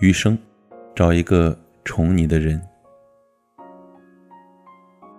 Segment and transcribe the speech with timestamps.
[0.00, 0.38] 余生，
[0.94, 2.58] 找一个宠你的人。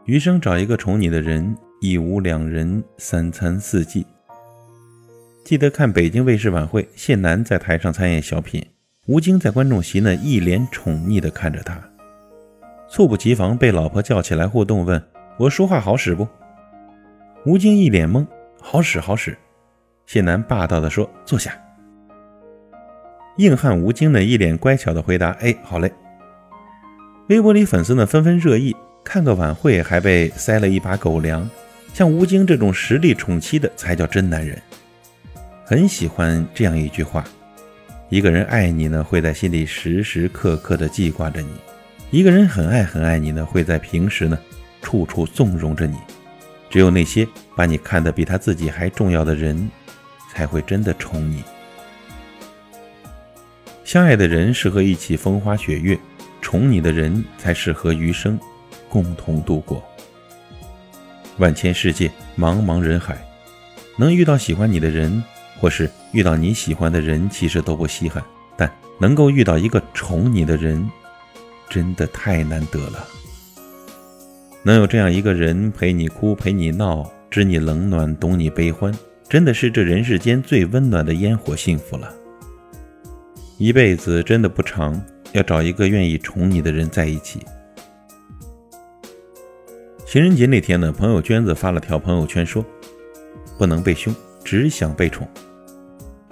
[0.06, 4.04] 余生找一个宠你的人，一屋两人，三餐四季。
[5.46, 8.66] 记得看北京卫视晚会，谢楠在台上参演小品，
[9.06, 11.80] 吴京在观众席呢，一脸宠溺地看着他。
[12.90, 15.00] 猝不及防被老婆叫起来互动，问
[15.38, 16.28] 我说话好使不？
[17.46, 18.26] 吴京一脸懵，
[18.60, 19.38] 好使好使。
[20.08, 21.54] 谢楠霸道地说：“坐下。”
[23.42, 25.92] 硬汉吴京呢，一脸乖巧的回答：“哎，好嘞。”
[27.28, 31.50] 微博里粉丝呢纷纷热议，看个晚会还被塞了一把狗粮，
[31.92, 34.62] 像吴京这种实力宠妻的才叫真男人。
[35.66, 37.26] 很喜欢这样一句话：
[38.10, 41.50] 一个人爱你呢，会在心里时时刻刻的记挂着你；
[42.12, 44.38] 一个人很爱很爱你呢，会在平时呢，
[44.84, 45.98] 处处纵容着你。
[46.70, 49.68] 只有那些把你看得比他自己还重要的人，
[50.32, 51.44] 才会真的宠你。
[53.92, 56.00] 相爱的人适合一起风花雪月，
[56.42, 58.40] 宠你的人才适合余生
[58.88, 59.84] 共同度过。
[61.40, 63.22] 万千世界，茫茫人海，
[63.98, 65.22] 能遇到喜欢你的人，
[65.60, 68.24] 或是遇到你喜欢的人，其实都不稀罕。
[68.56, 70.90] 但能够遇到一个宠你的人，
[71.70, 73.06] 真的太难得了。
[74.64, 82.10] 能有这样一个人陪你哭，陪你闹，知你冷暖，懂你悲欢，真的是这人世间最温暖的烟火幸福了。
[83.62, 85.00] 一辈子真的不长，
[85.34, 87.42] 要找一个愿意宠你的人在一起。
[90.04, 92.66] 情人节那天呢，朋友娟子发了条朋友圈说
[93.60, 95.30] ：“不能被凶，只想被宠。”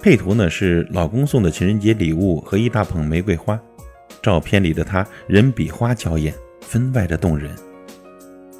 [0.02, 3.56] 配图呢是老公送的情人节礼物和一大捧玫瑰花，
[4.20, 7.54] 照片里的她人比花娇艳，分外的动人。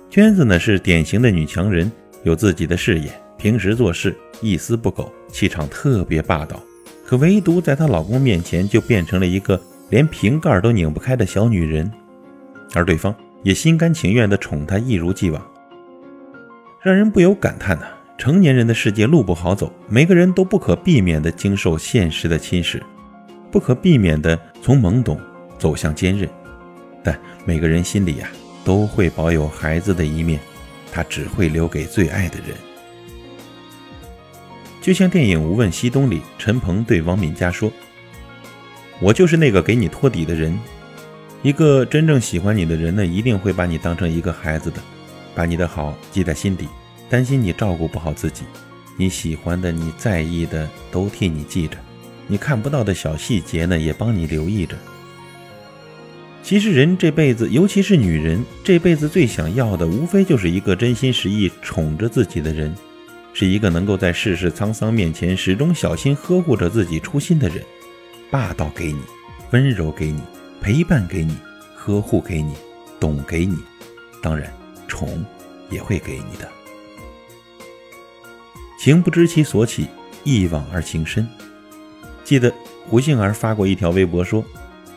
[0.09, 1.91] 娟子呢是典型的女强人，
[2.23, 6.63] 有自己的事业，平时做事一丝不苟，气场特别霸道。
[7.11, 11.91] 可唯独在她老公面前，就变成了一个连瓶盖都拧不开的小女人，
[12.73, 13.13] 而对方
[13.43, 15.45] 也心甘情愿地宠她，一如既往，
[16.81, 22.81] 让人不由感叹呐：成年人的世界路不好走，每个人都不可避免地经受现实的侵蚀，
[23.51, 25.19] 不可避免地从懵懂
[25.59, 26.31] 走向坚韧，
[27.03, 28.29] 但每个人心里呀，
[28.65, 30.39] 都会保有孩子的一面，
[30.93, 32.57] 他只会留给最爱的人。
[34.81, 37.71] 就像电影《无问西东》里，陈鹏对王敏佳说
[38.99, 40.59] ：“我就是那个给你托底的人。
[41.43, 44.81] 一个真正喜欢你的人呢，一定会把你当成一个孩子的，
[45.35, 46.67] 把你的好记在心底，
[47.11, 48.45] 担心你照顾不好自己。
[48.97, 51.77] 你喜欢的、你在意的，都替你记着；
[52.27, 54.77] 你看不到的小细节呢，也帮你留意着。
[56.43, 62.75] 其实人这辈子，尤其是女人这辈子最想要的，无非就是一个真心实意宠着自己的人。”
[63.41, 67.65] 是一个能够在世事沧桑面前始终小心呵护着自己初心的人，
[68.31, 69.01] 霸道给你，
[69.51, 70.21] 温柔给你，
[70.61, 71.35] 陪伴给你，
[71.75, 72.53] 呵护给你，
[73.01, 73.57] 懂给你，
[74.21, 74.53] 当然
[74.87, 75.25] 宠
[75.71, 76.47] 也会给你的。
[78.79, 79.89] 情不知其所起，
[80.23, 81.27] 一往而情深。
[82.23, 82.53] 记得
[82.87, 84.45] 胡杏儿发过一条微博说：“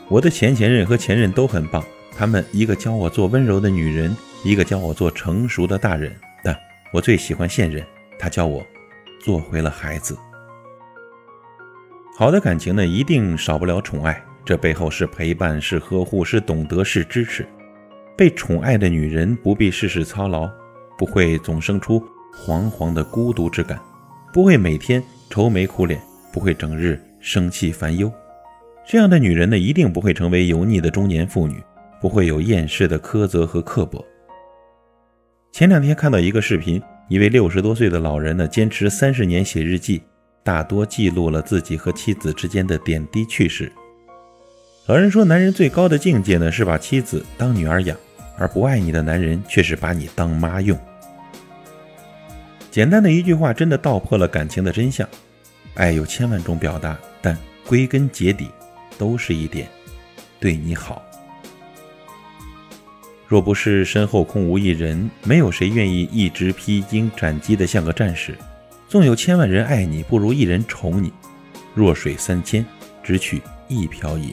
[0.06, 1.82] 我的前前任和前任都很棒，
[2.14, 6.54] 他们一个教我做温柔的女人，一个教我做成熟的大人，但
[6.92, 7.82] 我最喜欢现任。”
[8.18, 8.64] 他教我
[9.20, 10.16] 做回了孩子。
[12.16, 17.44] 好的感情呢，一定少不了宠爱，这背后是陪伴，是呵护，是懂得，是支持。
[18.16, 20.48] 被宠爱的女人不必事事操劳，
[20.96, 22.00] 不会总生出
[22.32, 23.80] 惶惶的孤独之感，
[24.32, 26.00] 不会每天愁眉苦脸，
[26.32, 28.08] 不会整日生气烦忧。
[28.86, 31.60] 这样的女人呢，一定不会成为油腻的中年妇女，
[32.00, 34.04] 不会有厌世的苛责和刻薄。
[35.50, 36.80] 前两天看到一个视频。
[37.08, 40.00] 一位六十多岁的老人呢，坚持三十年写日记，
[40.42, 43.70] 大多记录了自己和妻子之间的点滴趣事。
[44.86, 47.96] 老人说：“男人最高的境界呢，是把妻子当女儿养，
[48.38, 50.78] 而不爱你的男人却是把你当妈用。”
[52.70, 55.06] 简单的一句话，真的道破了感情的真相。
[55.74, 57.36] 爱有千万种表达，但
[57.66, 58.48] 归根结底，
[58.96, 59.68] 都是一点，
[60.40, 61.04] 对你好。
[63.26, 68.36] 若不是身后空无一人，没有谁愿意一直披荆斩棘的像个战士。
[68.88, 71.12] 纵有千万人爱你，不如一人宠你。
[71.74, 72.64] 弱水三千，
[73.02, 74.32] 只取一瓢饮。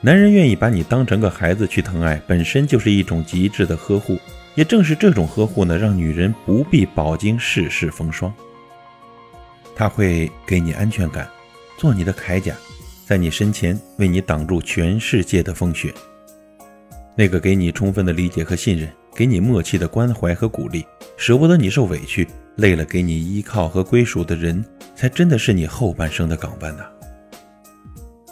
[0.00, 4.18] 男人愿意把你当成个孩子去疼爱，本身就是一种极致的呵护。
[4.54, 8.32] 也正是这种呵护呢，让女人不必饱经世事风霜。
[9.76, 11.28] 他会给你安全感，
[11.76, 12.54] 做你的铠甲，
[13.04, 15.92] 在你身前为你挡住全世界的风雪。
[17.16, 20.84] 那个给你充分的理解和信任，给你默契的关怀和鼓励，
[21.16, 22.26] 舍不得你受委屈，
[22.56, 24.64] 累了给你依靠和归属的人，
[24.96, 26.84] 才真的是你后半生的港湾呐。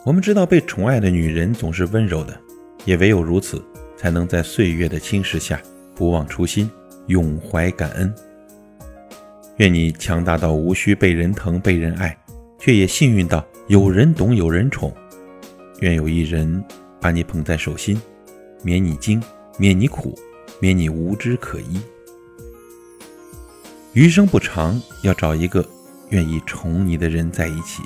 [0.05, 2.37] 我们知道，被宠爱的女人总是温柔的，
[2.84, 3.62] 也唯有如此，
[3.96, 5.62] 才能在岁月的侵蚀下
[5.94, 6.69] 不忘初心，
[7.06, 8.12] 永怀感恩。
[9.58, 12.19] 愿你强大到无需被人疼、被人爱，
[12.58, 14.93] 却也幸运到有人懂、有人宠。
[15.81, 16.64] 愿有一人
[17.00, 18.00] 把你捧在手心，
[18.62, 19.22] 免你惊，
[19.58, 20.18] 免你苦，
[20.60, 21.80] 免你无枝可依。
[23.92, 25.68] 余生不长，要找一个
[26.10, 27.82] 愿意宠你的人在一起。